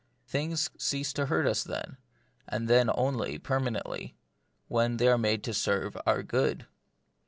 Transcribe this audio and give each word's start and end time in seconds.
Things 0.25 0.71
cease 0.79 1.13
to 1.13 1.27
hurt! 1.27 1.45
us 1.45 1.63
then, 1.63 1.97
and 2.47 2.67
then 2.67 2.89
only 2.95 3.37
permanently, 3.37 4.15
when 4.67 4.97
they 4.97 5.07
are 5.07 5.17
made 5.19 5.43
to 5.43 5.53
serve 5.53 5.95
our 6.07 6.23
good. 6.23 6.65